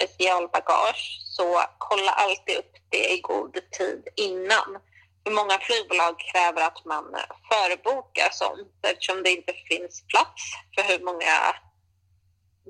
specialbagage 0.00 1.20
så 1.24 1.62
kolla 1.78 2.12
alltid 2.12 2.56
upp 2.58 2.74
det 2.88 3.12
i 3.12 3.20
god 3.20 3.54
tid 3.70 4.08
innan. 4.16 4.78
För 5.24 5.30
många 5.30 5.58
flygbolag 5.58 6.14
kräver 6.32 6.62
att 6.66 6.84
man 6.84 7.04
förbokar 7.48 8.30
sånt 8.32 8.68
eftersom 8.82 9.22
det 9.22 9.30
inte 9.30 9.52
finns 9.52 10.04
plats 10.06 10.42
för 10.74 10.82
hur 10.82 11.04
många 11.04 11.36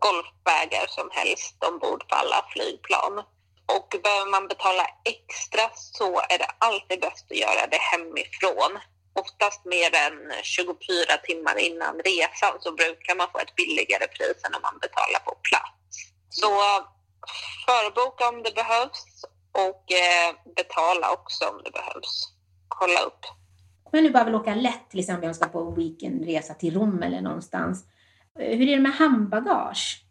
golfvägar 0.06 0.86
som 0.86 1.08
helst 1.12 1.64
ombord 1.64 2.08
på 2.08 2.14
alla 2.14 2.46
flygplan. 2.52 3.24
Och 3.76 3.88
behöver 4.02 4.30
man 4.30 4.48
betala 4.48 4.86
extra 5.04 5.70
så 5.74 6.20
är 6.20 6.38
det 6.38 6.50
alltid 6.58 7.00
bäst 7.00 7.26
att 7.30 7.36
göra 7.36 7.66
det 7.66 7.82
hemifrån. 7.90 8.72
Oftast 9.14 9.64
mer 9.64 9.94
än 9.94 10.32
24 10.42 11.16
timmar 11.28 11.58
innan 11.58 11.94
resan 12.04 12.54
så 12.60 12.72
brukar 12.72 13.14
man 13.14 13.28
få 13.32 13.38
ett 13.38 13.54
billigare 13.54 14.06
pris 14.06 14.44
än 14.44 14.54
om 14.54 14.62
man 14.62 14.78
betalar 14.78 15.20
på 15.24 15.34
plats. 15.48 15.94
Så 16.30 16.50
förboka 17.66 18.28
om 18.28 18.42
det 18.42 18.54
behövs 18.54 19.24
och 19.52 19.92
eh, 19.92 20.54
betala 20.56 21.12
också 21.12 21.44
om 21.44 21.60
det 21.64 21.70
behövs. 21.70 22.32
Kolla 22.68 23.00
upp. 23.00 23.24
Om 23.84 23.90
jag 23.92 24.02
nu 24.02 24.10
bara 24.10 24.24
vill 24.24 24.34
åka 24.34 24.54
lätt, 24.54 24.90
till 24.90 25.00
exempel 25.00 25.24
om 25.24 25.26
jag 25.26 25.36
ska 25.36 25.46
på 25.46 25.70
weekendresa 25.70 26.54
till 26.54 26.74
Rom 26.74 27.02
eller 27.02 27.20
någonstans. 27.20 27.84
Eh, 28.38 28.58
hur 28.58 28.68
är 28.68 28.76
det 28.76 28.82
med 28.82 28.92
handbagage? 28.92 30.04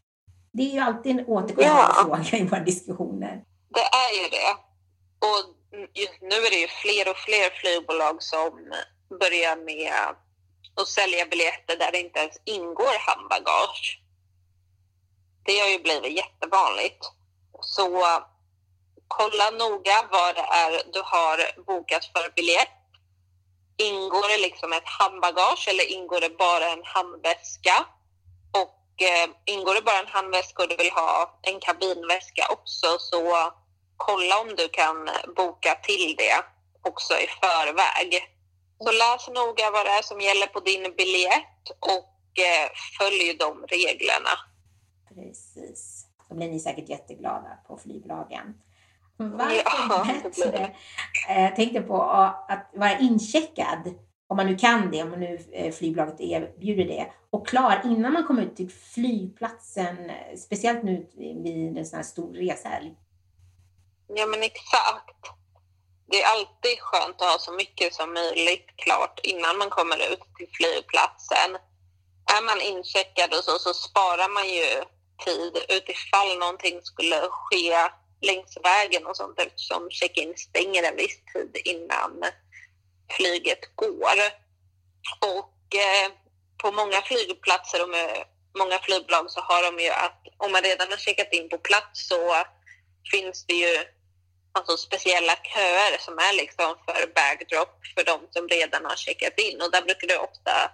Det 0.53 0.63
är 0.63 0.73
ju 0.73 0.79
alltid 0.79 1.19
en 1.19 1.25
återkommande 1.25 1.93
ja. 1.95 2.03
fråga 2.03 2.37
i 2.37 2.47
våra 2.47 2.59
diskussioner. 2.59 3.43
Det 3.69 3.87
är 4.05 4.23
ju 4.23 4.29
det. 4.29 4.51
Och 5.27 5.39
just 5.93 6.21
nu 6.21 6.35
är 6.35 6.51
det 6.51 6.61
ju 6.65 6.67
fler 6.67 7.11
och 7.11 7.17
fler 7.17 7.49
flygbolag 7.49 8.23
som 8.23 8.51
börjar 9.19 9.55
med 9.55 9.93
att 10.81 10.87
sälja 10.87 11.25
biljetter 11.25 11.77
där 11.77 11.91
det 11.91 11.99
inte 11.99 12.19
ens 12.19 12.37
ingår 12.45 12.95
handbagage 13.07 14.01
det 15.49 15.59
har 15.59 15.69
ju 15.69 15.79
blivit 15.79 16.17
jättevanligt. 16.17 17.01
Så 17.61 17.87
kolla 19.07 19.49
noga 19.49 20.07
vad 20.11 20.35
det 20.35 20.47
är 20.63 20.71
du 20.93 21.01
har 21.05 21.37
bokat 21.65 22.05
för 22.05 22.31
biljett. 22.35 22.75
Ingår 23.77 24.27
det 24.31 24.41
liksom 24.47 24.73
ett 24.73 24.89
handbagage 24.99 25.67
eller 25.67 25.91
ingår 25.91 26.21
det 26.21 26.37
bara 26.37 26.69
en 26.69 26.83
handväska? 26.83 27.85
Och 28.61 29.01
eh, 29.01 29.29
ingår 29.45 29.73
det 29.75 29.81
bara 29.81 29.99
en 29.99 30.07
handväska 30.07 30.63
och 30.63 30.69
du 30.69 30.75
vill 30.75 30.91
ha 30.91 31.39
en 31.41 31.59
kabinväska 31.59 32.47
också 32.49 32.87
så 32.99 33.53
kolla 33.97 34.39
om 34.39 34.55
du 34.55 34.69
kan 34.69 35.09
boka 35.35 35.75
till 35.83 36.15
det 36.17 36.43
också 36.81 37.13
i 37.13 37.27
förväg. 37.41 38.09
Så 38.83 38.91
läs 38.91 39.27
noga 39.27 39.71
vad 39.71 39.85
det 39.85 39.91
är 39.91 40.01
som 40.01 40.21
gäller 40.21 40.47
på 40.47 40.59
din 40.59 40.95
biljett 40.97 41.63
och 41.79 42.39
eh, 42.45 42.69
följ 42.97 43.33
de 43.33 43.65
reglerna. 43.67 44.48
Precis. 45.19 46.05
Då 46.29 46.35
blir 46.35 46.49
ni 46.49 46.59
säkert 46.59 46.89
jätteglada 46.89 47.57
på 47.67 47.77
flygbolagen. 47.77 48.53
Varför 49.17 49.61
ja, 49.65 50.05
bättre? 50.23 50.75
Jag 51.27 51.45
eh, 51.45 51.55
tänkte 51.55 51.81
på 51.81 52.01
att 52.47 52.69
vara 52.73 52.99
incheckad, 52.99 53.93
om 54.27 54.37
man 54.37 54.45
nu 54.45 54.57
kan 54.57 54.91
det, 54.91 55.03
om 55.03 55.09
man 55.09 55.19
nu 55.19 55.39
eh, 55.51 55.73
flygbolaget 55.73 56.21
erbjuder 56.21 56.85
det, 56.85 57.11
och 57.29 57.47
klar 57.47 57.81
innan 57.85 58.13
man 58.13 58.23
kommer 58.23 58.41
ut 58.41 58.55
till 58.55 58.71
flygplatsen, 58.71 60.11
speciellt 60.37 60.83
nu 60.83 61.07
vid 61.17 61.77
en 61.77 61.85
sån 61.85 61.97
här 61.97 62.03
stor 62.03 62.33
reshelg. 62.33 62.95
Ja, 64.07 64.25
men 64.25 64.43
exakt. 64.43 65.21
Det 66.05 66.21
är 66.21 66.31
alltid 66.33 66.79
skönt 66.79 67.21
att 67.21 67.31
ha 67.31 67.39
så 67.39 67.51
mycket 67.51 67.93
som 67.93 68.13
möjligt 68.13 68.67
klart 68.75 69.19
innan 69.23 69.57
man 69.57 69.69
kommer 69.69 69.97
ut 70.13 70.23
till 70.37 70.49
flygplatsen. 70.53 71.51
Är 72.35 72.43
man 72.45 72.61
incheckad 72.61 73.29
och 73.37 73.43
så, 73.43 73.59
så 73.59 73.73
sparar 73.73 74.29
man 74.33 74.47
ju 74.49 74.83
tid 75.25 75.63
utifall 75.69 76.37
någonting 76.39 76.81
skulle 76.83 77.27
ske 77.29 77.89
längs 78.21 78.57
vägen 78.63 79.05
och 79.05 79.17
sånt 79.17 79.39
eftersom 79.39 79.89
check-in 79.91 80.33
stänger 80.37 80.83
en 80.83 80.95
viss 80.95 81.19
tid 81.33 81.61
innan 81.65 82.23
flyget 83.11 83.75
går. 83.75 84.17
Och 85.21 85.75
eh, 85.75 86.11
på 86.57 86.71
många 86.71 87.01
flygplatser 87.01 87.83
och 87.83 87.89
med 87.89 88.25
många 88.57 88.79
flygbolag 88.79 89.31
så 89.31 89.39
har 89.41 89.71
de 89.71 89.83
ju 89.83 89.89
att 89.89 90.21
om 90.37 90.51
man 90.51 90.61
redan 90.61 90.89
har 90.89 90.97
checkat 90.97 91.33
in 91.33 91.49
på 91.49 91.57
plats 91.57 92.07
så 92.07 92.35
finns 93.11 93.45
det 93.45 93.53
ju 93.53 93.85
alltså 94.51 94.77
speciella 94.77 95.35
köer 95.35 95.97
som 95.99 96.17
är 96.17 96.33
liksom 96.33 96.75
för 96.85 97.13
backdrop 97.15 97.75
för 97.95 98.03
de 98.03 98.27
som 98.31 98.47
redan 98.47 98.85
har 98.85 98.95
checkat 98.95 99.39
in 99.39 99.61
och 99.61 99.71
där 99.71 99.81
brukar 99.81 100.07
det 100.07 100.17
ofta 100.17 100.71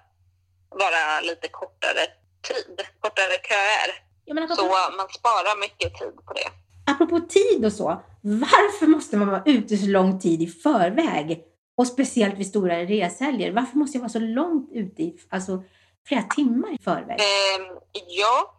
vara 0.69 1.21
lite 1.21 1.47
kortare 1.47 2.05
tid, 2.47 2.87
kortare 2.99 3.37
köer. 3.49 4.04
Ja, 4.25 4.47
så 4.55 4.63
man 4.97 5.09
sparar 5.09 5.59
mycket 5.59 5.99
tid 5.99 6.15
på 6.25 6.33
det. 6.33 6.49
Apropå 6.91 7.19
tid 7.19 7.65
och 7.65 7.73
så, 7.73 8.03
varför 8.21 8.87
måste 8.87 9.17
man 9.17 9.27
vara 9.27 9.43
ute 9.45 9.77
så 9.77 9.87
lång 9.87 10.19
tid 10.19 10.41
i 10.41 10.47
förväg? 10.47 11.43
Och 11.77 11.87
speciellt 11.87 12.37
vid 12.37 12.47
stora 12.47 12.75
reshelger. 12.75 13.51
Varför 13.51 13.77
måste 13.77 13.97
jag 13.97 14.01
vara 14.01 14.09
så 14.09 14.19
långt 14.19 14.69
ute, 14.71 15.01
i, 15.03 15.19
alltså 15.29 15.63
flera 16.07 16.21
timmar 16.21 16.73
i 16.73 16.77
förväg? 16.83 17.19
Eh, 17.19 17.59
ja, 18.07 18.55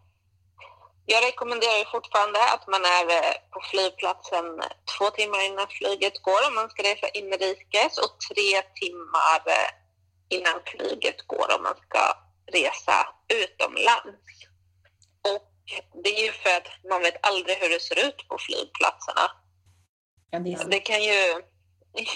jag 1.05 1.23
rekommenderar 1.23 1.91
fortfarande 1.91 2.39
att 2.53 2.67
man 2.67 2.83
är 2.97 3.05
eh, 3.17 3.33
på 3.53 3.59
flygplatsen 3.71 4.45
två 4.93 5.05
timmar 5.17 5.41
innan 5.49 5.67
flyget 5.79 6.17
går 6.21 6.41
om 6.47 6.55
man 6.55 6.69
ska 6.69 6.83
resa 6.83 7.07
inrikes 7.19 7.93
och 8.03 8.13
tre 8.27 8.49
timmar 8.81 9.41
eh, 9.57 9.69
innan 10.35 10.57
flyget 10.71 11.19
går 11.27 11.47
om 11.55 11.63
man 11.63 11.77
ska 11.87 12.03
resa 12.57 12.97
utomlands. 13.41 14.35
Det 16.03 16.19
är 16.19 16.25
ju 16.25 16.31
för 16.31 16.49
att 16.49 16.67
man 16.89 17.01
vet 17.01 17.27
aldrig 17.27 17.57
hur 17.57 17.69
det 17.69 17.79
ser 17.79 18.07
ut 18.07 18.27
på 18.27 18.37
flygplatserna. 18.37 19.31
Ja, 20.31 20.39
det, 20.39 20.71
det 20.71 20.79
kan 20.79 21.03
ju... 21.03 21.43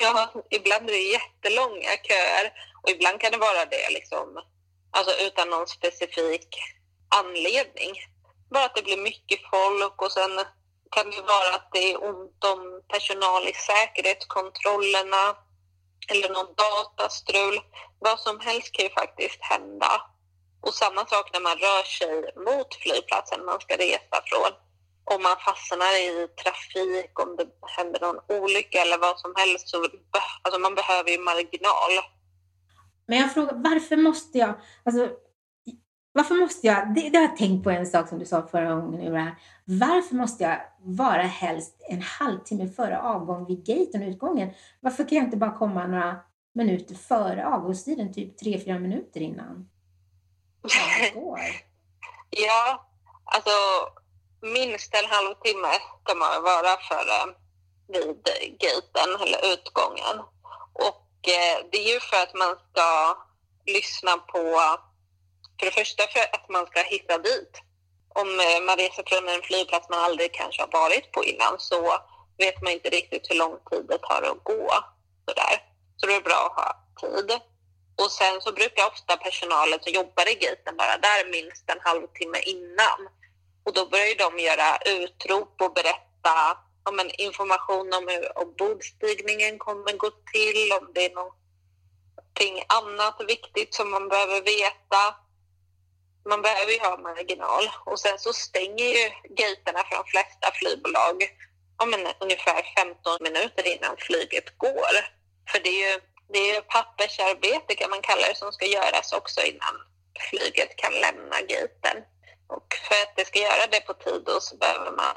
Ja, 0.01 0.33
ibland 0.49 0.89
är 0.89 0.93
det 0.93 1.11
jättelånga 1.17 1.91
köer 2.03 2.53
och 2.83 2.89
ibland 2.89 3.21
kan 3.21 3.31
det 3.31 3.37
vara 3.37 3.65
det 3.65 3.89
liksom, 3.89 4.43
alltså 4.91 5.13
utan 5.25 5.49
någon 5.49 5.67
specifik 5.67 6.47
anledning 7.15 7.93
bara 8.51 8.65
att 8.65 8.75
det 8.75 8.83
blir 8.83 8.97
mycket 8.97 9.39
folk 9.49 10.01
och 10.01 10.11
sen 10.11 10.39
kan 10.91 11.11
det 11.11 11.21
vara 11.21 11.55
att 11.55 11.69
det 11.71 11.91
är 11.91 12.03
ont 12.03 12.43
om 12.43 12.81
personal 12.87 13.47
i 13.47 13.53
säkerhetskontrollerna 13.53 15.35
eller 16.11 16.29
någon 16.29 16.53
datastrul. 16.55 17.59
Vad 17.99 18.19
som 18.19 18.39
helst 18.39 18.71
kan 18.71 18.85
ju 18.85 18.91
faktiskt 18.91 19.41
hända. 19.41 20.01
Och 20.61 20.73
samma 20.73 21.01
sak 21.05 21.25
när 21.33 21.43
man 21.47 21.57
rör 21.65 21.83
sig 21.97 22.13
mot 22.47 22.69
flygplatsen 22.81 23.45
man 23.45 23.59
ska 23.59 23.73
resa 23.77 24.17
från. 24.29 24.51
Om 25.13 25.23
man 25.23 25.37
fastnar 25.47 25.93
i 26.07 26.27
trafik, 26.41 27.19
om 27.23 27.35
det 27.37 27.47
händer 27.77 27.99
någon 27.99 28.19
olycka 28.37 28.77
eller 28.81 28.97
vad 28.97 29.19
som 29.19 29.33
helst 29.37 29.69
så 29.69 29.77
alltså 30.41 30.59
man 30.59 30.75
behöver 30.75 31.09
ju 31.11 31.17
marginal. 31.17 31.93
Men 33.07 33.17
jag 33.17 33.33
frågar, 33.33 33.53
varför 33.53 33.97
måste 33.97 34.37
jag, 34.37 34.53
alltså 34.83 35.09
varför 36.13 36.35
måste 36.35 36.67
jag, 36.67 36.95
det, 36.95 37.09
det, 37.09 37.17
har 37.17 37.25
jag 37.25 37.37
tänkt 37.37 37.63
på 37.63 37.69
en 37.69 37.85
sak 37.85 38.09
som 38.09 38.19
du 38.19 38.25
sa 38.25 38.47
förra 38.47 38.75
gången, 38.75 39.31
Varför 39.65 40.15
måste 40.15 40.43
jag 40.43 40.57
vara 40.83 41.21
helst 41.21 41.75
en 41.89 42.01
halvtimme 42.01 42.67
före 42.67 43.01
avgång 43.01 43.45
vid 43.45 43.65
gaten 43.65 44.01
och 44.01 44.07
utgången? 44.07 44.49
Varför 44.79 45.03
kan 45.03 45.17
jag 45.17 45.27
inte 45.27 45.37
bara 45.37 45.57
komma 45.57 45.87
några 45.87 46.19
minuter 46.53 46.95
före 46.95 47.47
avgångstiden, 47.47 48.13
typ 48.13 48.37
tre 48.37 48.59
fyra 48.59 48.79
minuter 48.79 49.21
innan? 49.21 49.69
ja, 52.29 52.87
alltså 53.25 53.51
minst 54.41 54.95
en 54.95 55.09
halvtimme 55.09 55.73
ska 56.03 56.15
man 56.15 56.43
vara 56.43 56.77
före 56.77 57.35
vid 57.87 58.23
gaten 58.59 59.21
eller 59.21 59.53
utgången. 59.53 60.19
Och 60.73 61.29
eh, 61.29 61.65
det 61.71 61.77
är 61.77 61.93
ju 61.93 61.99
för 61.99 62.23
att 62.23 62.33
man 62.33 62.55
ska 62.71 63.17
lyssna 63.65 64.17
på 64.17 64.61
för 65.59 65.65
det 65.65 65.71
första 65.71 66.03
för 66.07 66.19
att 66.19 66.49
man 66.49 66.65
ska 66.65 66.81
hitta 66.81 67.17
dit. 67.17 67.61
Om 68.15 68.39
eh, 68.39 68.61
man 68.65 68.77
reser 68.77 69.03
från 69.07 69.29
en 69.29 69.41
flygplats 69.41 69.89
man 69.89 69.99
aldrig 69.99 70.33
kanske 70.33 70.61
har 70.61 70.71
varit 70.71 71.11
på 71.11 71.23
innan 71.23 71.59
så 71.59 71.97
vet 72.37 72.61
man 72.61 72.73
inte 72.73 72.89
riktigt 72.89 73.29
hur 73.29 73.35
lång 73.35 73.57
tid 73.71 73.85
det 73.89 73.97
tar 73.97 74.21
att 74.21 74.43
gå. 74.43 74.71
Sådär. 75.25 75.55
Så 75.97 76.07
det 76.07 76.15
är 76.15 76.21
bra 76.21 76.41
att 76.45 76.63
ha 76.63 76.69
tid. 77.01 77.39
Och 78.01 78.11
sen 78.11 78.41
så 78.41 78.51
brukar 78.51 78.87
ofta 78.87 79.17
personalen 79.17 79.79
som 79.81 79.93
jobbar 79.93 80.29
i 80.29 80.35
gaten 80.35 80.75
vara 80.77 80.97
där 80.97 81.31
minst 81.31 81.69
en 81.69 81.79
halvtimme 81.81 82.39
innan. 82.39 82.99
Och 83.65 83.73
då 83.73 83.85
börjar 83.85 84.15
de 84.15 84.39
göra 84.39 84.77
utrop 84.85 85.61
och 85.61 85.73
berätta 85.73 86.57
om 86.89 86.99
en 86.99 87.11
information 87.21 87.93
om 87.93 88.07
hur 88.07 88.37
ombordstigningen 88.37 89.57
kommer 89.57 89.93
gå 89.93 90.09
till, 90.33 90.71
om 90.79 90.91
det 90.93 91.05
är 91.05 91.15
någonting 91.15 92.65
annat 92.67 93.21
viktigt 93.27 93.73
som 93.73 93.91
man 93.91 94.09
behöver 94.09 94.41
veta 94.41 95.15
man 96.29 96.41
behöver 96.41 96.71
ju 96.71 96.79
ha 96.79 96.97
marginal 96.97 97.63
och 97.85 97.99
sen 97.99 98.19
så 98.19 98.33
stänger 98.33 98.85
ju 98.85 99.09
gaterna 99.29 99.83
för 99.83 99.95
de 99.95 100.05
flesta 100.05 100.51
flygbolag 100.53 101.15
om 101.77 101.93
en, 101.93 102.07
ungefär 102.19 102.63
15 102.75 103.17
minuter 103.21 103.67
innan 103.67 103.95
flyget 103.97 104.57
går. 104.57 104.93
För 105.51 105.59
det 105.59 105.69
är 105.69 105.93
ju 105.93 106.01
det 106.33 106.43
är 106.51 106.61
pappersarbete 106.61 107.75
kan 107.75 107.89
man 107.89 108.01
kalla 108.01 108.25
det 108.27 108.37
som 108.37 108.51
ska 108.51 108.65
göras 108.65 109.13
också 109.19 109.39
innan 109.51 109.75
flyget 110.29 110.71
kan 110.75 110.93
lämna 111.05 111.37
gaten. 111.53 111.97
Och 112.55 112.67
för 112.87 112.97
att 113.03 113.13
det 113.15 113.25
ska 113.27 113.39
göra 113.39 113.65
det 113.71 113.81
på 113.89 113.93
tid 113.93 114.21
då 114.25 114.37
så 114.39 114.57
behöver 114.57 114.91
man 115.01 115.15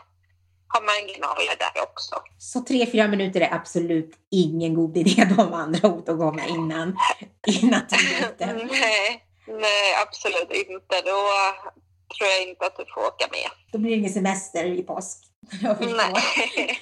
ha 0.72 0.80
marginaler 0.80 1.56
där 1.64 1.82
också. 1.82 2.14
Så 2.38 2.60
tre, 2.60 2.86
fyra 2.92 3.08
minuter 3.08 3.40
är 3.40 3.54
absolut 3.54 4.12
ingen 4.30 4.74
god 4.74 4.96
idé 4.96 5.24
då 5.36 5.44
med 5.44 5.58
andra 5.58 5.88
ord 5.88 6.08
att 6.08 6.18
komma 6.18 6.46
innan, 6.46 6.98
innan 7.46 7.82
tiden? 7.86 8.68
Nej, 8.70 9.24
Nej, 9.46 9.94
absolut 10.06 10.68
inte. 10.68 11.00
Då 11.04 11.20
tror 12.16 12.30
jag 12.30 12.48
inte 12.48 12.66
att 12.66 12.76
du 12.76 12.84
får 12.94 13.00
åka 13.00 13.26
med. 13.30 13.50
Då 13.72 13.78
blir 13.78 13.90
det 13.90 13.96
ingen 13.96 14.12
semester 14.12 14.64
i 14.64 14.82
påsk. 14.82 15.18
Nej. 15.80 16.78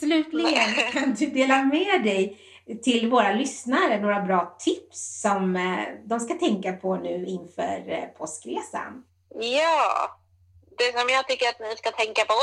Slutligen, 0.00 0.74
kan 0.92 1.14
du 1.14 1.26
dela 1.26 1.62
med 1.62 2.04
dig 2.04 2.38
till 2.82 3.10
våra 3.10 3.32
lyssnare 3.32 4.00
några 4.00 4.20
bra 4.20 4.56
tips 4.58 5.20
som 5.20 5.56
eh, 5.56 5.88
de 6.04 6.20
ska 6.20 6.34
tänka 6.34 6.72
på 6.72 6.96
nu 6.96 7.26
inför 7.26 7.84
eh, 7.88 8.04
påskresan? 8.18 9.04
Ja, 9.34 10.18
det 10.78 10.98
som 10.98 11.08
jag 11.08 11.28
tycker 11.28 11.48
att 11.48 11.60
ni 11.60 11.76
ska 11.76 11.90
tänka 11.90 12.24
på 12.24 12.40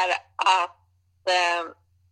är 0.00 0.10
att 0.36 1.28
eh, 1.28 1.70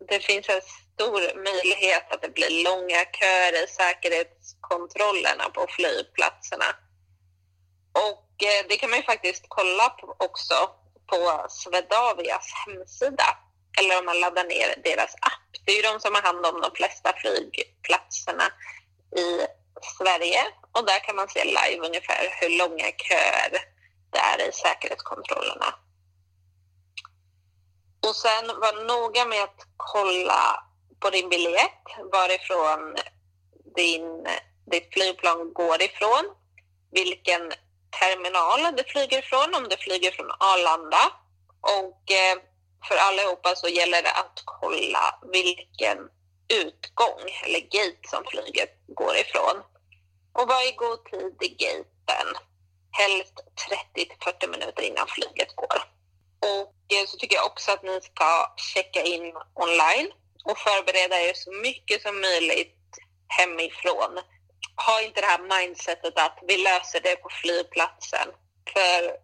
det 0.08 0.20
finns 0.20 0.48
en 0.48 0.60
stor 0.62 1.20
möjlighet 1.44 2.12
att 2.12 2.22
det 2.22 2.34
blir 2.34 2.64
långa 2.64 3.04
köer 3.18 3.64
i 3.64 3.66
säkerhetskontrollerna 3.66 5.44
på 5.54 5.66
flygplatserna. 5.68 6.70
Och 7.92 8.44
eh, 8.44 8.66
det 8.68 8.76
kan 8.76 8.90
man 8.90 8.98
ju 8.98 9.04
faktiskt 9.04 9.44
kolla 9.48 9.88
på 9.88 10.16
också 10.18 10.54
på 11.06 11.46
Swedavias 11.48 12.46
hemsida 12.66 13.36
eller 13.78 13.98
om 13.98 14.04
man 14.04 14.20
laddar 14.20 14.44
ner 14.44 14.74
deras 14.84 15.14
app. 15.14 15.50
Det 15.64 15.72
är 15.72 15.76
ju 15.76 15.82
de 15.82 16.00
som 16.00 16.14
har 16.14 16.22
hand 16.22 16.46
om 16.46 16.60
de 16.60 16.70
flesta 16.74 17.12
flygplatserna 17.12 18.44
i 19.16 19.46
Sverige 19.98 20.42
och 20.72 20.86
där 20.86 20.98
kan 20.98 21.16
man 21.16 21.28
se 21.28 21.44
live 21.44 21.86
ungefär 21.86 22.36
hur 22.40 22.58
långa 22.58 22.84
köer 22.84 23.50
det 24.10 24.18
är 24.18 24.48
i 24.48 24.52
säkerhetskontrollerna. 24.52 25.74
Och 28.06 28.16
sen 28.16 28.46
var 28.46 28.84
noga 28.84 29.24
med 29.24 29.42
att 29.42 29.66
kolla 29.76 30.64
på 31.00 31.10
din 31.10 31.28
biljett 31.28 31.84
varifrån 32.12 32.96
din, 33.76 34.26
ditt 34.70 34.92
flygplan 34.92 35.52
går 35.52 35.82
ifrån, 35.82 36.24
vilken 36.90 37.52
terminal 38.00 38.76
du 38.76 38.84
flyger 38.84 39.18
ifrån, 39.18 39.54
om 39.54 39.68
du 39.68 39.76
flyger 39.76 40.10
från 40.10 40.30
Arlanda. 40.30 41.12
Och 41.60 42.10
eh, 42.12 42.38
för 42.88 42.96
allihopa 42.96 43.54
så 43.54 43.68
gäller 43.68 44.02
det 44.02 44.10
att 44.10 44.42
kolla 44.44 45.18
vilken 45.32 45.98
utgång 46.62 47.22
eller 47.44 47.60
gate 47.60 48.08
som 48.08 48.24
flyget 48.24 48.72
går 48.86 49.16
ifrån. 49.16 49.56
Och 50.32 50.48
var 50.48 50.68
i 50.68 50.72
god 50.72 51.04
tid 51.04 51.36
i 51.40 51.48
gaten, 51.48 52.28
helst 52.90 53.34
30-40 53.94 54.50
minuter 54.50 54.82
innan 54.82 55.06
flyget 55.06 55.56
går. 55.56 55.78
Och 56.50 56.96
eh, 56.96 57.06
så 57.06 57.16
tycker 57.16 57.36
jag 57.36 57.46
också 57.46 57.72
att 57.72 57.82
ni 57.82 58.00
ska 58.00 58.54
checka 58.56 59.02
in 59.02 59.32
online 59.54 60.10
och 60.44 60.58
förbereda 60.58 61.20
er 61.20 61.32
så 61.34 61.52
mycket 61.52 62.02
som 62.02 62.20
möjligt 62.20 62.78
hemifrån. 63.28 64.20
Ha 64.86 65.02
inte 65.02 65.20
det 65.20 65.26
här 65.26 65.60
mindsetet 65.60 66.18
att 66.18 66.38
vi 66.48 66.56
löser 66.56 67.00
det 67.00 67.16
på 67.16 67.28
flygplatsen. 67.28 68.28
För 68.72 69.16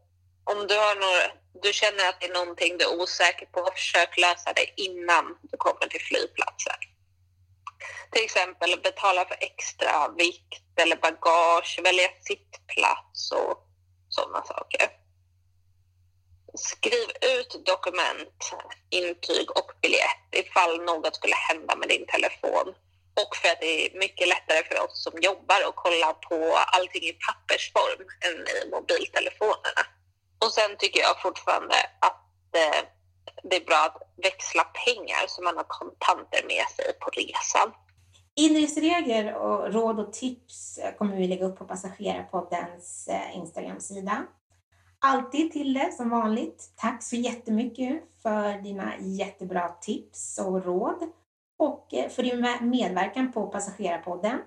om 0.53 0.67
du, 0.67 0.75
har 0.75 0.95
några, 0.95 1.27
du 1.63 1.73
känner 1.73 2.09
att 2.09 2.21
det 2.21 2.27
är 2.27 2.35
någonting 2.35 2.79
du 2.79 2.85
är 2.85 3.01
osäker 3.01 3.47
på, 3.47 3.71
försök 3.75 4.17
lösa 4.19 4.53
det 4.53 4.83
innan 4.83 5.39
du 5.43 5.57
kommer 5.57 5.87
till 5.89 6.01
flygplatsen. 6.01 6.81
Till 8.13 8.25
exempel 8.25 8.81
betala 8.83 9.25
för 9.25 9.37
extra 9.41 10.09
vikt 10.19 10.81
eller 10.81 10.97
bagage, 10.97 11.81
välja 11.83 12.09
sittplats 12.21 13.33
och 13.33 13.67
sådana 14.09 14.45
saker. 14.45 14.89
Skriv 16.55 17.09
ut 17.37 17.67
dokument, 17.67 18.53
intyg 18.91 19.51
och 19.51 19.73
biljett 19.83 20.29
ifall 20.33 20.85
något 20.85 21.17
skulle 21.17 21.35
hända 21.35 21.77
med 21.77 21.89
din 21.89 22.07
telefon. 22.07 22.75
och 23.23 23.37
för 23.37 23.49
att 23.49 23.61
det 23.61 23.87
är 23.87 23.99
mycket 23.99 24.29
lättare 24.29 24.65
för 24.69 24.85
oss 24.85 25.03
som 25.03 25.13
jobbar 25.23 25.61
att 25.69 25.77
kolla 25.77 26.13
på 26.13 26.57
allting 26.57 27.03
i 27.03 27.13
pappersform 27.13 28.07
än 28.27 28.37
i 28.57 28.71
mobiltelefonerna. 28.71 29.83
Och 30.45 30.53
sen 30.53 30.77
tycker 30.79 31.01
jag 31.01 31.23
fortfarande 31.23 31.75
att 32.01 32.55
eh, 32.55 32.83
det 33.43 33.57
är 33.57 33.65
bra 33.65 33.83
att 33.87 34.03
växla 34.23 34.65
pengar 34.65 35.27
så 35.29 35.43
man 35.43 35.57
har 35.57 35.65
kontanter 35.65 36.43
med 36.47 36.67
sig 36.77 36.99
på 37.01 37.11
resan. 37.11 37.73
Inresregler 38.37 39.35
och 39.35 39.73
råd 39.73 40.01
och 40.01 40.13
tips 40.13 40.79
eh, 40.79 40.95
kommer 40.95 41.17
vi 41.17 41.29
lägga 41.29 41.47
upp 41.47 41.59
på 41.59 41.65
Passagerarpoddens 41.65 43.09
eh, 43.09 43.37
Instagram-sida. 43.37 44.27
Alltid 45.01 45.53
till 45.53 45.75
det 45.75 45.93
som 45.93 46.11
vanligt. 46.11 46.73
Tack 46.77 47.03
så 47.03 47.17
jättemycket 47.17 48.03
för 48.23 48.63
dina 48.63 48.93
jättebra 49.01 49.69
tips 49.69 50.39
och 50.39 50.65
råd 50.65 51.13
och 51.59 51.95
eh, 51.95 52.09
för 52.09 52.23
din 52.23 52.71
medverkan 52.71 53.33
på 53.33 53.47
Passagerarpodden. 53.47 54.39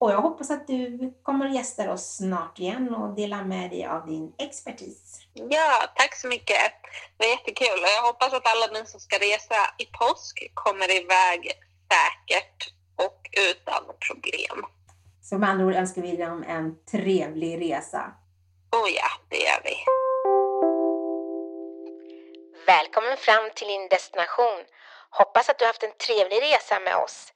Och 0.00 0.10
jag 0.12 0.20
hoppas 0.22 0.50
att 0.50 0.66
du 0.66 1.12
kommer 1.22 1.46
att 1.46 1.54
gästa 1.54 1.92
oss 1.92 2.16
snart 2.16 2.58
igen 2.58 2.94
och 2.94 3.14
dela 3.14 3.42
med 3.42 3.70
dig 3.70 3.86
av 3.86 4.06
din 4.06 4.34
expertis. 4.38 5.20
Ja, 5.34 5.86
tack 5.96 6.14
så 6.14 6.28
mycket. 6.28 6.56
Det 7.16 7.26
var 7.26 7.30
jättekul 7.30 7.82
och 7.82 7.88
jag 7.96 8.02
hoppas 8.02 8.32
att 8.32 8.46
alla 8.46 8.66
ni 8.66 8.86
som 8.86 9.00
ska 9.00 9.16
resa 9.16 9.54
i 9.78 9.86
påsk 9.86 10.50
kommer 10.54 10.90
iväg 10.90 11.52
säkert 11.92 12.72
och 12.96 13.20
utan 13.50 13.84
problem. 14.08 14.66
Så 15.22 15.38
med 15.38 15.48
andra 15.48 15.66
ord 15.66 15.74
önskar 15.74 16.02
vi 16.02 16.16
dem 16.16 16.44
en 16.48 16.84
trevlig 16.84 17.60
resa. 17.60 18.12
Oh 18.72 18.88
ja, 18.94 19.08
det 19.28 19.36
gör 19.36 19.60
vi. 19.64 19.76
Välkommen 22.66 23.16
fram 23.16 23.50
till 23.54 23.66
din 23.66 23.88
destination. 23.88 24.60
Hoppas 25.10 25.48
att 25.48 25.58
du 25.58 25.64
haft 25.64 25.82
en 25.82 25.96
trevlig 26.06 26.42
resa 26.42 26.80
med 26.80 26.96
oss. 26.96 27.32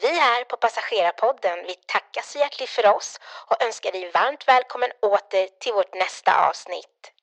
Vi 0.00 0.08
här 0.20 0.44
på 0.44 0.56
Passagerarpodden 0.56 1.64
vi 1.66 1.74
tackar 1.74 2.22
så 2.22 2.38
hjärtligt 2.38 2.70
för 2.70 2.96
oss 2.96 3.20
och 3.46 3.62
önskar 3.62 3.92
dig 3.92 4.10
varmt 4.10 4.48
välkommen 4.48 4.90
åter 5.02 5.48
till 5.60 5.72
vårt 5.72 5.94
nästa 5.94 6.48
avsnitt. 6.48 7.13